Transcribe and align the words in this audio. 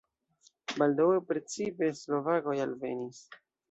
Baldaŭe 0.79 1.21
precipe 1.33 1.93
slovakoj 2.03 2.61
alvenis. 2.69 3.27